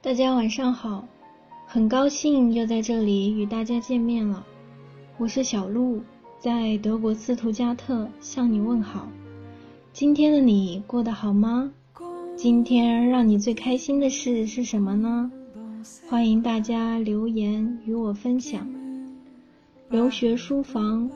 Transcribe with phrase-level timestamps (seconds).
[0.00, 1.04] 大家晚上好，
[1.66, 4.44] 很高兴又在这里与大家见面了。
[5.16, 6.02] 我是小鹿，
[6.38, 9.08] 在德国斯图加特向你问好。
[9.92, 11.72] 今天的你过得好吗？
[12.36, 15.32] 今天让你最开心的事是什么呢？
[16.08, 18.83] 欢迎大家留言与我分享。
[19.94, 21.08] 留学书房，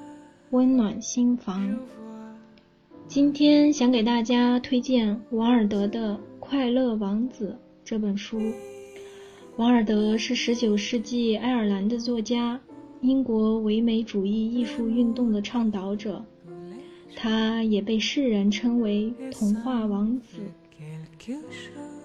[0.51, 1.77] 温暖心房。
[3.09, 8.41] 今天想给大家推荐王尔德的《快乐王子》这本书。
[9.57, 12.61] 王尔德是19世纪爱尔兰的作家，
[13.01, 16.25] 英国唯美主义艺术运动的倡导者，
[17.17, 20.39] 他也被世人称为“童话王子”。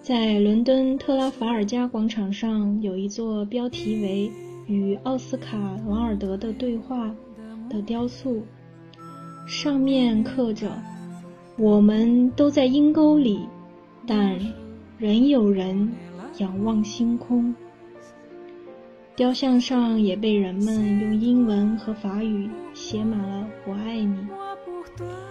[0.02, 4.32] 在伦敦特拉法尔加广场上有一座标题为
[4.68, 7.14] “与奥斯卡·王尔德的对话”
[7.70, 8.44] 的雕塑，
[9.48, 10.72] 上面刻着
[11.58, 13.48] ：“我们都在阴沟里，
[14.06, 14.40] 但
[14.98, 15.92] 仍有人。”
[16.40, 17.54] 仰望星空，
[19.16, 24.18] 雕像上也被人们用英文和法语写满了“我爱你”。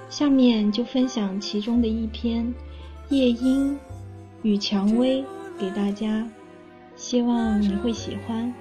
[0.09, 2.47] 下面就分享其中的一篇
[3.13, 3.77] 《夜莺
[4.43, 5.23] 与蔷薇》
[5.59, 6.25] 给大家，
[6.95, 8.55] 希望你会喜欢。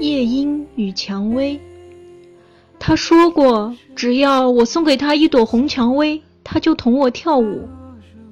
[0.00, 1.60] 夜莺与蔷薇，
[2.78, 7.68] 他说过，只要我送给他一朵红蔷薇，他就同我跳舞。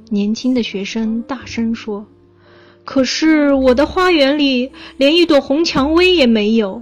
[0.09, 2.07] 年轻的学生大声说
[2.85, 6.81] ：“可是我的花园里连一朵红蔷薇也没有。”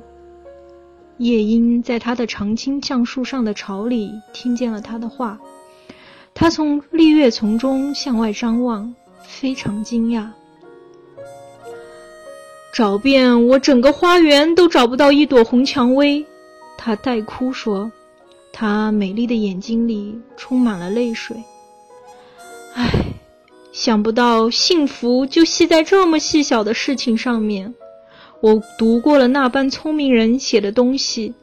[1.17, 5.41] 夜莺在他的常青橡树上的巢里听见了他的话，
[6.35, 10.29] 他从绿叶丛中向外张望，非常惊讶。
[12.75, 16.27] 找遍我整个花园都找不到一朵红蔷薇，
[16.77, 17.93] 他带哭说，
[18.53, 21.37] 他美丽的眼睛里充满了泪水。
[22.75, 22.91] 唉。
[23.73, 27.75] 想不到幸福就系在这么细小的事情上面。
[28.41, 31.35] 我读过了那般聪明人写的东西，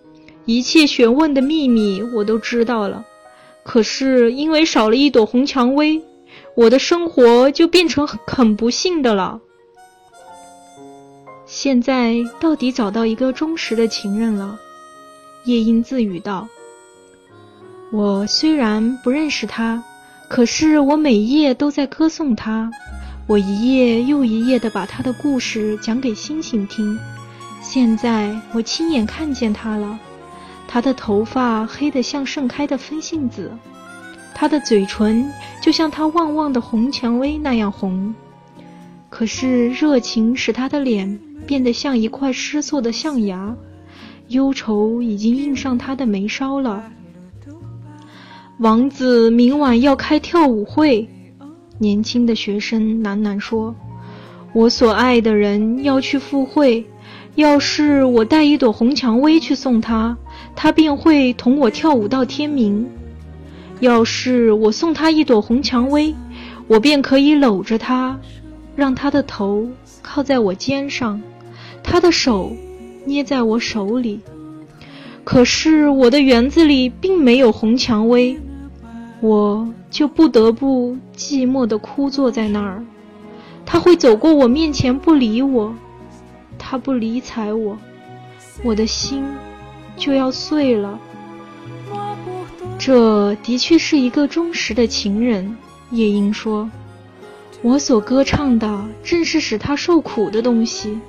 [0.46, 3.06] 一切学问的秘密我都知道了。
[3.64, 6.02] 可是因为少了一朵红蔷薇，
[6.56, 9.40] 我的生活就变成很不幸的了。
[11.54, 14.58] 现在到底找到一个忠实的情人了，
[15.44, 16.48] 夜莺自语道
[17.92, 19.84] ：“我虽然不认识他。”
[20.30, 22.72] 可是我每夜都在歌颂他，
[23.28, 26.98] 我一夜又一夜地把他的故事讲给星星听。
[27.62, 30.00] 现在我亲眼看见他了，
[30.70, 33.52] 他的头发黑得像盛开的风信子，
[34.34, 35.30] 他的嘴唇
[35.62, 38.16] 就像他旺旺的红蔷薇那样红。
[39.12, 43.56] 可是热情使他的脸变得像一块失措的象牙，
[44.30, 46.82] 忧愁已经印上他的眉梢了。
[48.60, 51.10] 王子明晚要开跳舞会，
[51.78, 53.76] 年轻的学生喃喃说
[54.56, 56.86] ：“我所爱的人要去赴会，
[57.36, 60.18] 要是我带一朵红蔷薇去送他，
[60.56, 62.86] 他便会同我跳舞到天明；
[63.82, 66.16] 要是我送他一朵红蔷薇，
[66.68, 68.18] 我便可以搂着他，
[68.76, 69.70] 让他的头
[70.02, 71.22] 靠在我肩上，
[71.84, 72.56] 他的手
[73.06, 74.22] 捏在我手里。
[75.24, 78.40] 可是我的园子里并没有红蔷薇。”
[79.22, 82.84] 我就不得不寂寞地枯坐在那儿，
[83.68, 85.76] 他会走过我面前不理我，
[86.58, 87.78] 他不理睬我，
[88.64, 89.24] 我的心
[89.96, 91.00] 就要碎了。
[92.80, 95.56] 这的确是一个忠实的情人，
[95.92, 96.68] 夜莺说。
[97.64, 101.00] 我所歌唱的正是使他受苦的东西，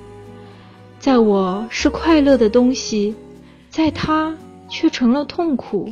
[0.99, 3.15] 在我是快乐的东西，
[3.71, 4.35] 在他
[4.69, 5.91] 却成了痛苦。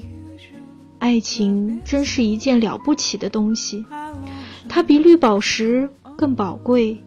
[1.00, 3.84] 爱情真是一件了不起的东西，
[4.70, 7.04] 它比绿宝石更宝贵，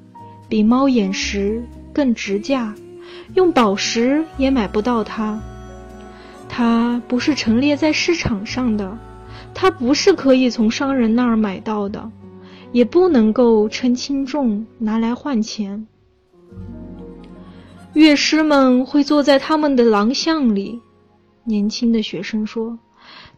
[0.49, 1.63] 比猫眼石
[1.93, 2.75] 更值价，
[3.35, 5.41] 用宝石也买不到它。
[6.49, 8.99] 它不是陈列在市场上的，
[9.55, 12.11] 它不是可以从商人那儿买到的，
[12.75, 15.87] 也不能够称轻重拿来换钱。
[17.93, 20.81] 乐师们会坐在他们的廊巷里，
[21.45, 22.77] 年轻的学生说。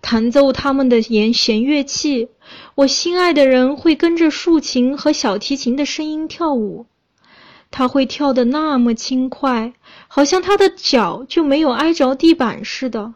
[0.01, 2.29] 弹奏他们的弦弦乐器，
[2.77, 6.87] 我心爱的人会跟着竖琴和小提琴的声音跳舞。
[7.71, 9.75] 他会跳得那么轻快，
[10.09, 13.13] 好像他的脚就没有挨着地板似的。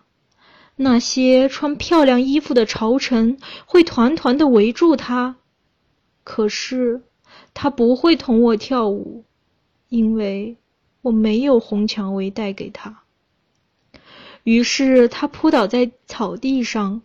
[0.76, 5.36] 那些穿漂亮衣服的朝臣会团团的围住他，
[6.24, 7.02] 可是
[7.54, 9.24] 他不会同我跳舞，
[9.88, 10.56] 因为
[11.02, 13.02] 我没有红蔷薇带给他。
[14.44, 17.02] 于是他扑倒在草地上，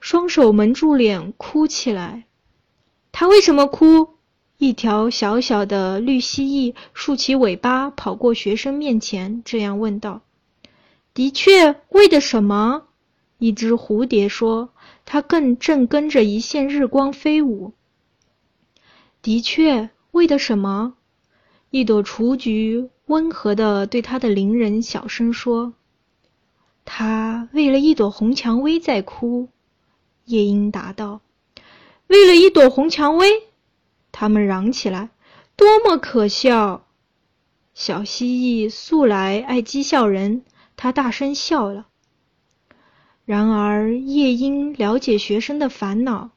[0.00, 2.24] 双手蒙住脸，哭起来。
[3.10, 4.10] 他为什么哭？
[4.58, 10.22] 一条小小的绿蜥蜴竖起尾巴，跑过学生面前，这样问道
[11.12, 12.84] ：“的确，为的什么？”
[13.38, 14.70] 一只蝴蝶说
[15.04, 17.72] ：“它更正跟着一线日光飞舞。”
[19.24, 20.96] 的确，为的什么？
[21.70, 25.72] 一朵雏菊温和地对他的邻人小声说
[26.84, 29.48] ：“他为了一朵红蔷薇在哭。”
[30.26, 31.22] 夜莺答道
[32.06, 33.44] ：“为了一朵红蔷薇。”
[34.12, 35.08] 他们嚷起来
[35.56, 36.84] ：“多么可笑！”
[37.72, 40.42] 小蜥蜴素来爱讥笑人，
[40.76, 41.86] 他大声笑了。
[43.24, 46.32] 然而夜莺了解学生的烦恼，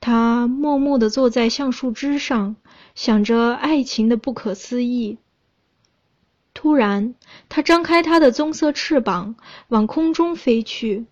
[0.00, 2.56] 他默默地坐在橡树枝上，
[2.94, 5.18] 想着爱情的不可思议。
[6.54, 7.14] 突然，
[7.48, 9.36] 他张开他的棕色翅膀，
[9.68, 11.06] 往空中飞去。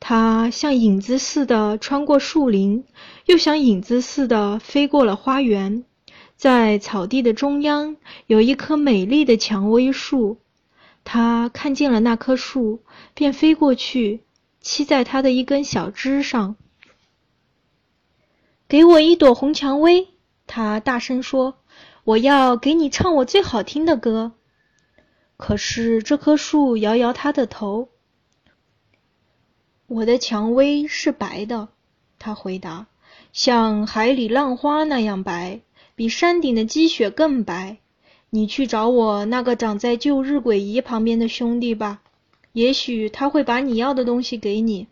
[0.00, 2.84] 它像影子似的穿过树林，
[3.24, 5.84] 又像影子似的飞过了花园。
[6.36, 7.96] 在草地的中央
[8.26, 10.38] 有一棵美丽的蔷薇树，
[11.04, 12.82] 他看见了那棵树，
[13.14, 14.24] 便飞过去，
[14.62, 16.56] 栖在它的一根小枝上。
[18.66, 20.08] 给我一朵红蔷薇，
[20.46, 21.58] 他大声说
[22.04, 24.32] ：“我要给你唱我最好听的歌。”
[25.36, 27.88] 可是这棵树摇摇它的头。
[29.86, 31.68] 我的蔷薇是白的，
[32.18, 32.86] 他回答，
[33.32, 35.60] 像海里浪花那样白，
[35.94, 37.78] 比山顶的积雪更白。
[38.30, 42.00] 你去找我那个长在旧日晷仪旁边的兄弟吧，
[42.52, 44.88] 也许他会把你要的东西给你。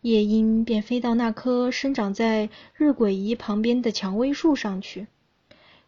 [0.00, 5.08] 夜莺便飞到那棵生长在日晷仪旁边的蔷薇树上去。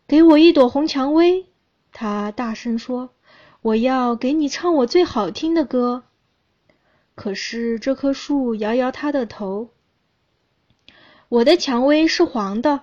[0.09, 1.47] 给我一朵红蔷薇，
[1.93, 3.11] 他大声说，
[3.63, 6.03] 我要给你唱我最好听的歌。
[7.15, 9.69] 可是这棵树摇摇它的头。
[11.29, 12.81] 我的蔷薇是黄的，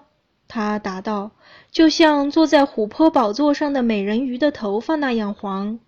[0.48, 1.32] 它答道，
[1.72, 5.80] 就像坐在琥珀宝座上的美人鱼的头发那样黄，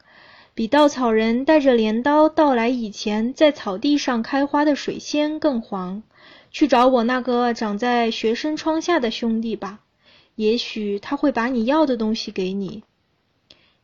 [0.60, 6.04] 比稻草人带着镰刀到来以前在草地上开花的水仙更黄。
[6.52, 9.80] 去找我那个长在学生窗下的兄弟吧，
[10.36, 12.84] 也许他会把你要的东西给你。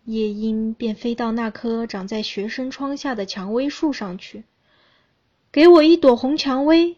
[0.03, 4.43] 夜莺便飞到那棵长在学生窗下的蔷薇树上去。
[5.53, 6.97] 给我一朵红蔷薇，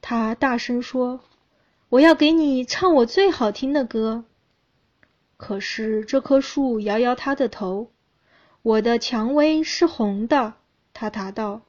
[0.00, 1.20] 他大声说
[1.90, 4.24] ：“我要给你唱我最好听的歌。”
[5.36, 7.90] 可是这棵树摇摇它的头。
[8.62, 10.54] 我的蔷薇是红的，
[10.92, 11.62] 他答道，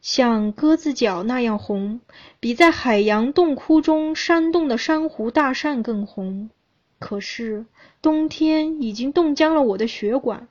[0.00, 2.00] 像鸽子脚那样红，
[2.40, 6.50] 比在海洋洞窟中扇动的珊瑚大扇更红。
[6.98, 7.66] 可是
[8.02, 10.48] 冬天已经冻僵了我的血管，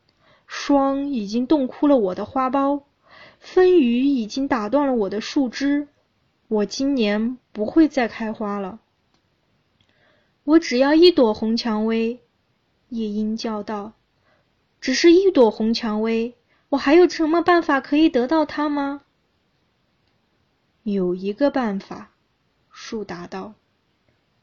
[0.48, 2.84] 霜已经冻枯了我的花苞。
[3.40, 5.90] 风雨已经打断了我的树枝，
[6.48, 8.80] 我今年不会再开花了。
[10.46, 12.22] 我只要一朵红蔷薇，
[12.90, 13.94] 夜莺叫道
[14.86, 16.36] ：“只是一朵红蔷薇，
[16.70, 19.02] 我还有什么办法可以得到它吗？”
[20.84, 22.12] 有一个办法，
[22.70, 23.56] 树答道：“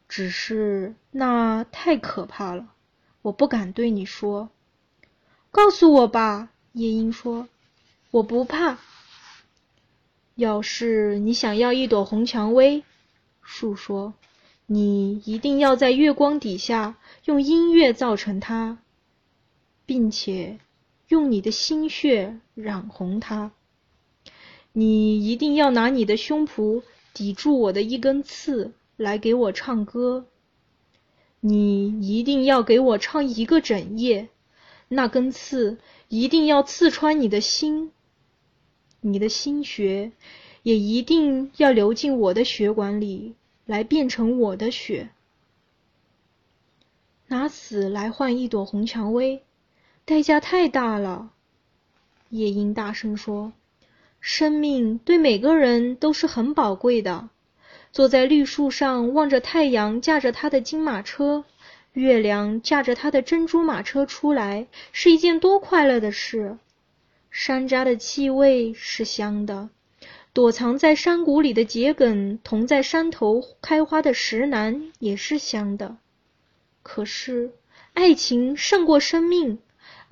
[0.09, 2.75] 只是那太可怕了，
[3.23, 4.51] 我不敢对你说。”
[5.53, 7.47] 告诉我吧，夜莺说
[8.11, 8.79] ：“我不怕。”
[10.35, 12.83] 要是你想要一朵红蔷薇，
[13.43, 14.15] 树说，
[14.67, 16.97] 你一定要在月光底下
[17.27, 18.82] 用音乐造成它，
[19.93, 20.59] 并且
[21.09, 23.53] 用你的心血染红它。
[24.73, 26.83] 你一定要拿你的胸脯
[27.13, 30.25] 抵住我的一根刺来给我唱歌。
[31.41, 34.31] 你一定要给我唱一个整夜，
[34.89, 35.77] 那根刺
[36.09, 37.93] 一定要刺穿你的心。
[39.03, 40.13] 你的心血
[40.63, 43.35] 也一定要流进我的血管里，
[43.67, 45.11] 来变成我的血。
[47.27, 49.43] 拿死来换一朵红蔷薇，
[50.05, 51.31] 代价太大了。
[52.31, 53.53] 夜莺大声说
[54.21, 57.29] ：“生命对每个人都是很宝贵的。
[57.93, 61.45] 坐在绿树上，望着太阳驾着他的金马车，
[61.93, 66.57] 月亮驾着他的珍珠马车出来，是一件多快乐的事。”
[67.31, 69.71] 山楂的气味是香的，
[70.33, 75.97] 躲藏在山谷里的桔梗，同在山头开花的石楠也是香的。
[76.83, 77.53] 可是，
[77.95, 79.59] 爱情胜过生命，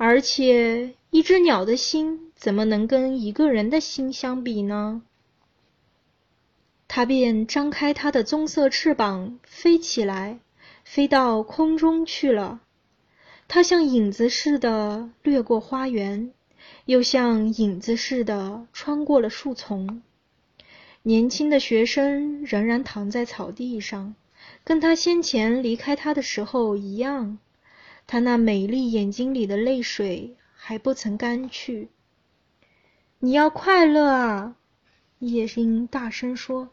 [0.03, 5.03] 而且一只鸟的心怎么能跟一个人的心相比呢？
[6.89, 10.39] 它便张开它的棕色翅膀，飞起来，
[10.85, 12.61] 飞到空中去了。
[13.47, 16.33] 它像影子似的掠过花园。
[16.87, 20.01] 又像影子似的穿过了树丛。
[21.03, 24.15] 年轻的学生仍然躺在草地上，
[24.65, 27.39] 跟他先前离开他的时候一样。
[28.11, 31.91] 他那美丽眼睛里的泪水还不曾干去。
[33.21, 34.57] 你要快乐啊！
[35.21, 36.71] 夜莺大声说：“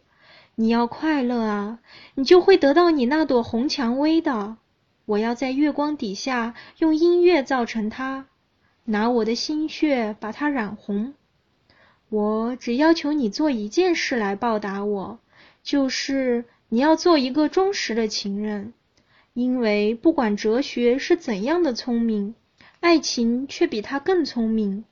[0.55, 1.79] 你要快乐啊，
[2.15, 4.57] 你就会得到你那朵红蔷薇的。
[5.05, 8.25] 我要在月光底下用音乐造成它。”
[8.85, 11.13] 拿我的心血把它染红。
[12.09, 15.19] 我只要求你做一件事来报答我，
[15.61, 18.73] 就是你要做一个忠实的情人。
[19.37, 22.33] 因为不管哲学是怎样的聪明，
[22.79, 24.83] 爱情却比它更聪明；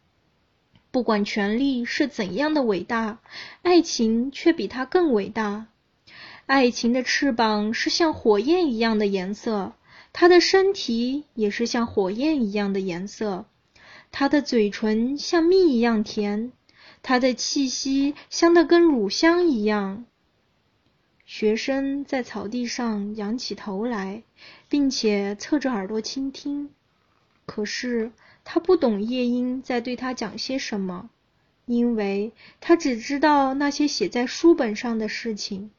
[0.91, 3.17] 不管权力是怎样的伟大，
[3.63, 5.65] 爱情却比它更伟大。
[6.45, 9.73] 爱情的翅膀是像火焰一样的颜色，
[10.13, 13.45] 它的身体也是像火焰一样的颜色。
[14.11, 16.51] 他的嘴唇像蜜一样甜，
[17.01, 20.05] 他的气息香得跟乳香一样。
[21.25, 24.23] 学生在草地上仰起头来，
[24.69, 26.69] 并且侧着耳朵倾听。
[27.45, 28.11] 可是
[28.43, 31.09] 他不懂夜莺在对他讲些什么，
[31.65, 35.71] 因为他只知道那些写在书本上的事情。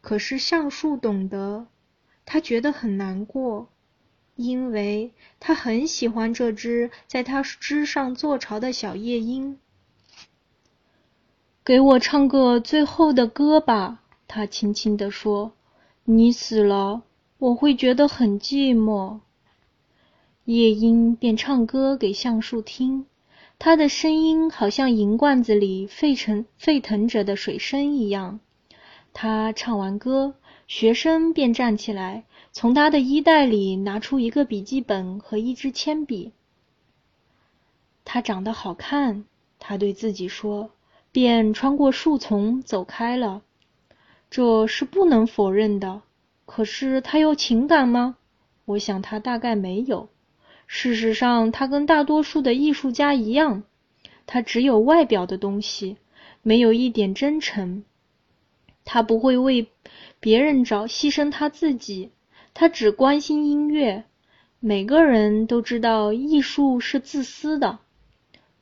[0.00, 1.66] 可是橡树懂得，
[2.24, 3.68] 他觉得很难过。
[4.36, 9.58] 因为他很喜欢这只在他枝上做巢的小夜莺。
[11.64, 15.52] 给我唱个最后的歌吧，他轻轻地说。
[16.08, 17.02] 你死了，
[17.38, 19.18] 我会觉得很寂寞。
[20.44, 23.06] 夜莺便唱歌给橡树听，
[23.58, 28.38] 它的声音好像银罐子里沸腾沸腾着的水声一样。
[29.12, 30.34] 他唱完歌，
[30.68, 32.24] 学生便站起来。
[32.52, 36.32] 从他的衣袋里拿出一个笔记本和一支铅笔。
[38.04, 39.24] 他长得好看，
[39.58, 40.70] 他对自己说，
[41.10, 43.42] 便穿过树丛走开了。
[44.30, 46.02] 这是不能否认的。
[46.44, 48.16] 可是他有情感吗？
[48.64, 50.08] 我想他大概没有。
[50.66, 53.62] 事实上，他跟大多数的艺术家一样，
[54.26, 55.96] 他只有外表的东西，
[56.42, 57.84] 没有一点真诚。
[58.84, 59.68] 他不会为
[60.20, 62.10] 别人着牺牲他自己。
[62.54, 64.04] 他只关心音乐。
[64.58, 67.78] 每个人都知道艺术是自私的。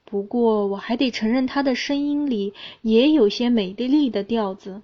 [0.05, 2.53] 不过，我还得承认，他的声音里
[2.83, 4.83] 也有些美丽的调子。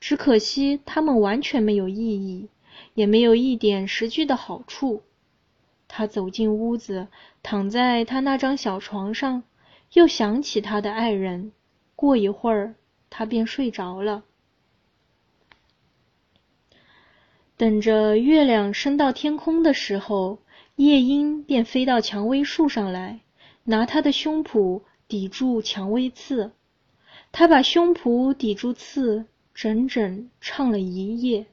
[0.00, 2.48] 只可惜，它们完全没有意义，
[2.94, 5.02] 也没有一点实际的好处。
[5.88, 7.08] 他走进屋子，
[7.42, 9.42] 躺在他那张小床上，
[9.94, 11.52] 又想起他的爱人。
[11.96, 12.74] 过一会儿，
[13.10, 14.22] 他便睡着了。
[17.56, 20.38] 等着月亮升到天空的时候，
[20.76, 23.18] 夜莺便飞到蔷薇树上来，
[23.64, 26.52] 拿它的胸脯抵住蔷薇刺。
[27.32, 29.26] 它把胸脯抵住刺，
[29.60, 31.46] 整整唱了一夜。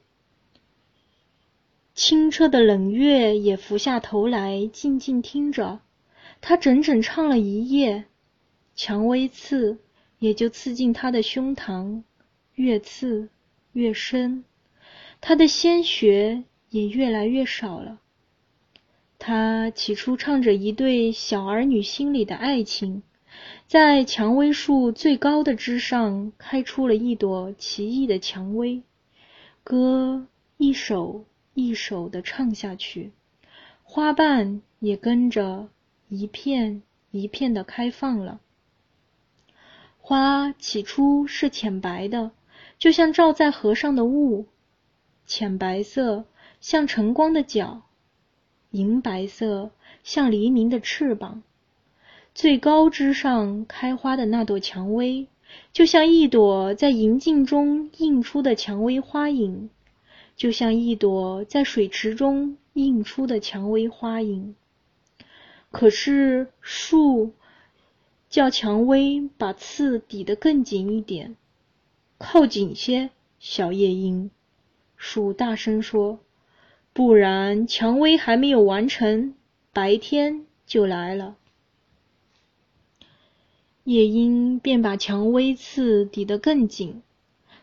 [1.92, 5.80] 清澈的冷月也俯下头来，静静听着。
[6.40, 8.04] 他整整唱了一夜，
[8.76, 9.78] 蔷薇刺
[10.20, 12.04] 也就刺进他的胸膛，
[12.54, 13.28] 越刺
[13.72, 14.44] 越深。
[15.20, 17.98] 他的鲜血也越来越少了。
[19.18, 23.02] 他起初唱着一对小儿女心里的爱情，
[23.66, 28.82] 在蔷薇树最高的枝上开出了一朵奇异的蔷薇，
[29.64, 30.26] 歌
[30.56, 31.24] 一首
[31.54, 33.12] 一首的唱下去，
[33.82, 35.68] 花瓣也跟着
[36.08, 38.40] 一片一片的开放了。
[39.98, 42.30] 花起初是浅白的，
[42.78, 44.46] 就像罩在河上的雾。
[45.26, 46.24] 浅白色
[46.60, 47.82] 像晨光的脚，
[48.70, 49.72] 银白色
[50.04, 51.42] 像黎明的翅膀。
[52.36, 55.26] 最高枝上开花的那朵蔷薇，
[55.72, 59.70] 就像一朵在银镜中映出的蔷薇花影，
[60.36, 64.54] 就像一朵在水池中映出的蔷薇花影。
[65.70, 67.32] 可是树
[68.28, 71.36] 叫蔷薇把刺抵得更紧一点，
[72.18, 74.30] 靠紧些，小夜莺。
[74.94, 76.18] 树大声说
[76.92, 79.34] ：“不然，蔷薇还没有完成，
[79.72, 81.36] 白天就来了。”
[83.86, 87.02] 夜莺便把蔷薇刺抵得更紧，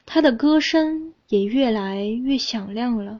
[0.06, 3.20] 它的歌声也越来越响亮了，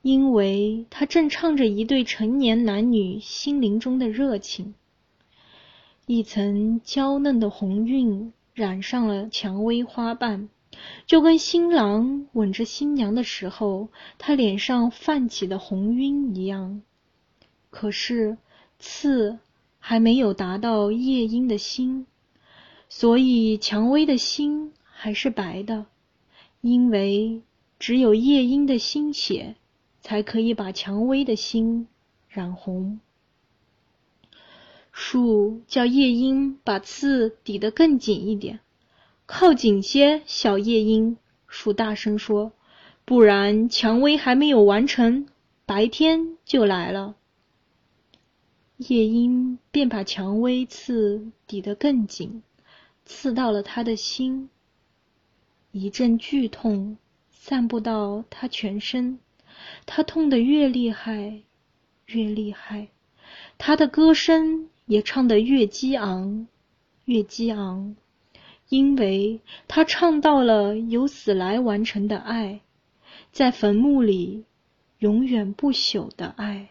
[0.00, 4.74] 因为它正唱着一对成年男女心灵中的热情。
[6.06, 10.48] 一层娇嫩的红晕染上了蔷薇花瓣。
[11.06, 16.80] 就跟新郎吻着新娘的时候，他脸上泛起的红晕一样。
[17.70, 18.38] 可是
[18.78, 19.40] 刺
[19.80, 22.06] 还没有达到夜莺的心，
[22.90, 25.86] 所以蔷薇的心还是白的。
[26.60, 27.40] 因为
[27.78, 29.56] 只有夜莺的心血，
[30.02, 31.88] 才可以把蔷薇的心
[32.28, 33.00] 染红。
[34.92, 38.60] 树叫夜莺把刺抵得更紧一点，
[39.24, 41.16] 靠紧些，小夜莺。
[41.46, 42.52] 树大声说
[43.06, 45.26] ：“不然蔷薇还没有完成，
[45.64, 47.14] 白天就来了。”
[48.76, 52.42] 夜莺便把蔷薇刺抵得更紧，
[53.12, 54.48] 刺到了他的心。
[55.72, 56.96] 一阵剧痛
[57.32, 59.18] 散布到他全身，
[59.84, 61.42] 他痛得越厉害，
[62.06, 62.86] 越厉害。
[63.58, 66.46] 他的歌声也唱得越激昂，
[67.04, 67.96] 越激昂，
[68.68, 72.60] 因为他唱到了由死来完成的爱，
[73.32, 74.44] 在坟墓里
[75.00, 76.68] 永远不朽的爱。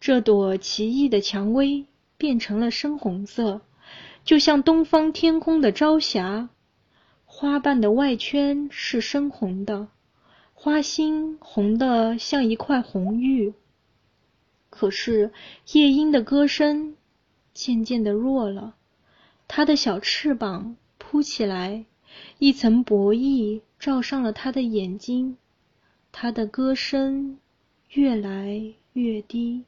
[0.00, 1.86] 这朵奇异的蔷薇
[2.16, 3.60] 变成了深红色，
[4.28, 6.50] 就像东方天空的朝霞。
[7.24, 9.88] 花瓣的外圈是深红的，
[10.52, 13.54] 花心红的像一块红玉。
[14.68, 15.32] 可是
[15.72, 16.94] 夜莺的歌声
[17.54, 18.74] 渐渐的弱了，
[19.46, 21.86] 它的小翅膀扑起来，
[22.38, 25.38] 一层薄翼罩上了它的眼睛。
[26.12, 27.38] 它的歌声
[27.92, 29.64] 越来越低。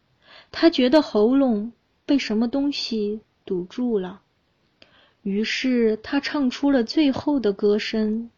[0.50, 1.72] 他觉得喉咙
[2.04, 4.20] 被什么东西堵住了，
[5.22, 8.30] 于是他唱出了最后的歌声。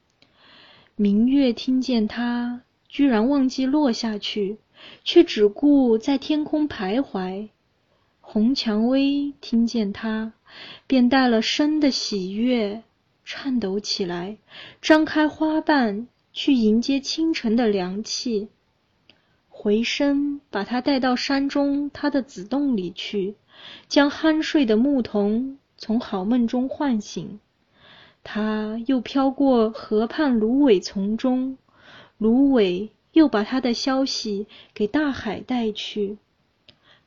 [0.96, 4.58] 明月听见他，居然忘记落下去，
[5.04, 7.48] 却只顾在天空徘徊。
[8.20, 10.32] 红蔷薇听见他，
[10.86, 12.82] 便带了生的喜悦，
[13.24, 14.36] 颤抖起来，
[14.80, 18.48] 张开花瓣去迎接清晨的凉气。
[19.48, 23.36] 回身把他带到山中他的子洞里去，
[23.88, 27.40] 将酣睡的牧童从好梦中唤醒。
[28.22, 31.58] 他又飘过河畔芦苇丛中，
[32.18, 36.18] 芦苇又把他的消息给大海带去。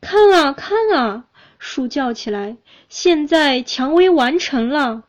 [0.02, 1.30] 看啊看啊！
[1.58, 2.58] 树叫起来
[2.90, 5.06] ：“现在蔷薇完成了。”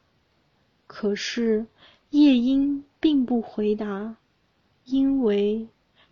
[0.86, 1.66] 可是
[2.10, 4.14] 夜莺并不回答，
[4.84, 5.66] 因为。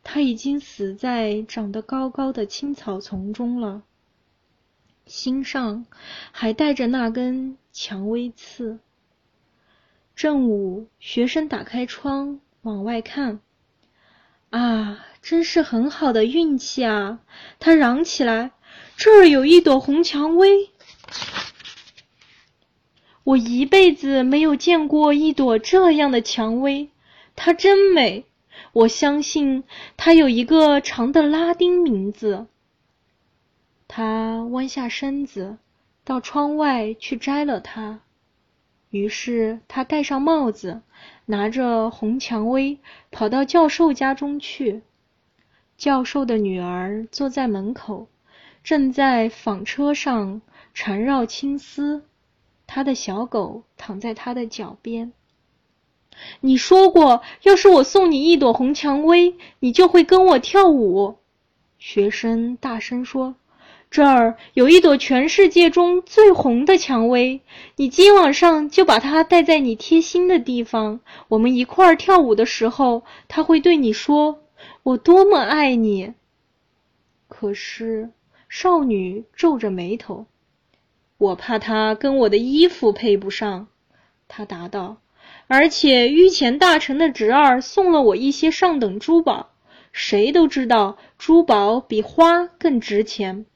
[0.06, 3.84] 它已经死在长得高高的青草丛中了，
[5.06, 5.86] 心上
[6.32, 8.78] 还带着那根蔷薇刺。
[10.16, 13.40] 正午，学生打开窗往外看，
[14.50, 17.20] 啊，真是很好的运气啊！
[17.58, 18.52] 他嚷起来
[18.96, 20.70] ：“这儿有一朵红蔷薇，
[23.24, 26.90] 我一辈子没有见过一朵这样的蔷薇，
[27.34, 28.26] 它真美。”
[28.72, 29.64] 我相信
[29.96, 32.46] 它有一个长的拉丁名字。
[33.86, 35.58] 他弯下身子，
[36.04, 38.00] 到窗外去摘了它。
[38.90, 40.82] 于是他戴上帽子，
[41.26, 42.78] 拿着红蔷薇，
[43.10, 44.82] 跑到教授家中去。
[45.76, 48.06] 教授的女儿坐在门口，
[48.62, 50.40] 正在纺车上
[50.72, 52.04] 缠绕青丝。
[52.66, 55.12] 他的小狗躺在他的脚边。
[56.40, 61.16] 你说过，要是我送你一朵红蔷薇，你就会跟我跳舞。
[61.78, 63.34] 学生大声说
[63.94, 67.42] ：“这儿有一朵全世界中最红的蔷薇，
[67.76, 70.98] 你今晚上就把它戴在你贴心的地方。
[71.28, 74.40] 我们一块儿跳舞的时候，它会对你说
[74.82, 76.12] ：‘我多么爱你。’”
[77.30, 78.10] 可是
[78.48, 80.26] 少女皱着眉头
[81.16, 83.68] ：“我怕它跟我的衣服配不上。”
[84.26, 84.96] 她答道。
[85.46, 89.50] 而且御前大臣的侄儿送了我一些上等珠宝，
[89.92, 93.46] 谁都知道珠宝比花更值钱。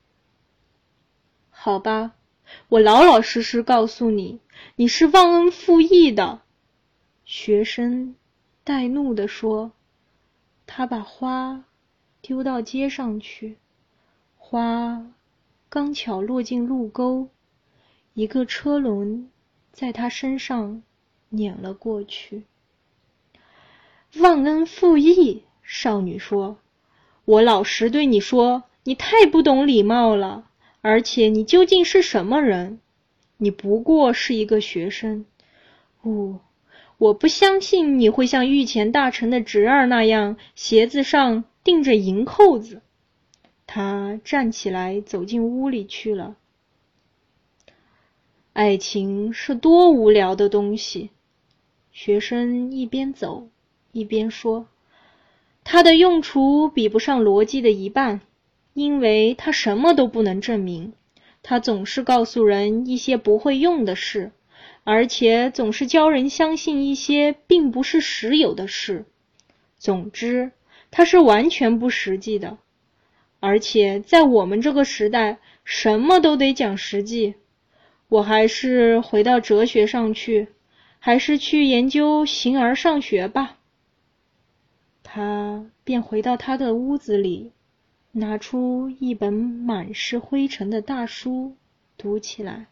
[1.68, 2.12] 好吧，
[2.70, 4.40] 我老老实实告诉你，
[4.76, 6.40] 你是忘恩负义的。”
[7.26, 8.14] 学生
[8.64, 9.72] 带怒地说。
[10.66, 11.64] 他把花
[12.22, 13.58] 丢到街上去，
[14.38, 15.12] 花
[15.68, 17.28] 刚巧落进路沟，
[18.14, 19.28] 一个车轮
[19.70, 20.82] 在他身上。
[21.28, 22.44] 碾了过去。
[24.16, 26.56] 忘恩负义，少女说
[27.26, 30.47] ：“我老实对你说，你太不懂礼貌了。
[30.80, 32.80] 而且你究竟是什么人？
[33.36, 35.24] 你不过是一个学生。
[36.02, 36.40] 哦，
[36.98, 42.82] 我不相信你会像御前大臣的侄儿那样，鞋子上钉着银扣子。”
[43.66, 46.36] 他站起来，走进屋里去了。
[48.54, 51.10] 爱情是多无聊的东西。
[51.92, 53.48] 学生一边走
[53.92, 54.66] 一边说
[55.64, 58.20] ：“它的用处比不上逻辑的一半，
[58.78, 60.92] 因为他什么都不能证明。
[61.42, 64.30] 他总是告诉人一些不会用的事，
[64.84, 69.04] 而且总是教人相信一些并不是实有的事。
[69.78, 70.52] 总之，
[70.92, 72.58] 他是完全不实际的。
[73.40, 77.34] 而且在我们这个时代，什么都得讲实际。
[78.08, 80.46] 我还是回到哲学上去，
[81.00, 83.56] 还是去研究形而上学吧。
[85.02, 87.52] 他便回到他的屋子里，
[88.18, 91.54] 拿出一本满是灰尘的大书，
[91.96, 92.66] 读起来。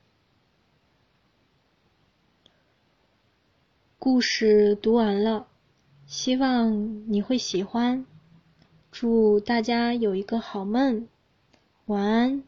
[3.99, 5.47] 故事读完了，
[6.07, 8.05] 希望你会喜欢。
[8.91, 11.07] 祝大家有一个好梦，
[11.87, 12.43] 晚安。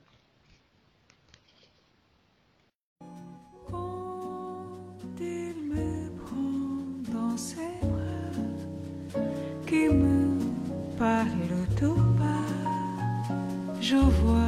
[13.88, 14.47] Je vois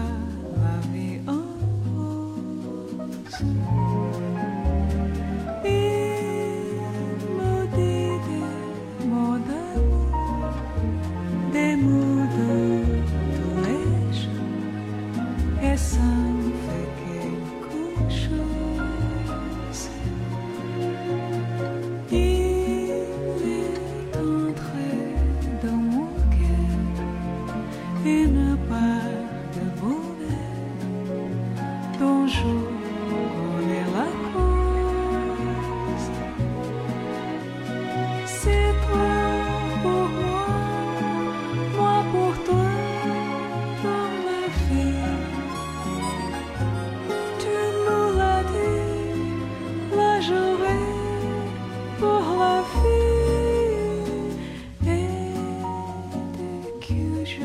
[57.21, 57.45] anjo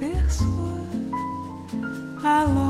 [0.00, 0.86] pessoa
[2.24, 2.65] a luz.